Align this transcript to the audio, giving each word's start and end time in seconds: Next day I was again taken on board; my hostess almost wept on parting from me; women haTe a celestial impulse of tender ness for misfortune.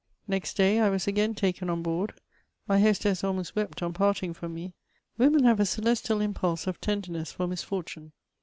Next 0.27 0.57
day 0.57 0.79
I 0.79 0.89
was 0.89 1.05
again 1.05 1.35
taken 1.35 1.69
on 1.69 1.83
board; 1.83 2.15
my 2.67 2.79
hostess 2.79 3.23
almost 3.23 3.55
wept 3.55 3.83
on 3.83 3.93
parting 3.93 4.33
from 4.33 4.55
me; 4.55 4.73
women 5.19 5.43
haTe 5.43 5.59
a 5.59 5.65
celestial 5.67 6.21
impulse 6.21 6.65
of 6.65 6.81
tender 6.81 7.11
ness 7.11 7.31
for 7.31 7.45
misfortune. 7.45 8.11